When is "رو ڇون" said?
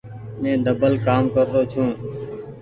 1.53-1.89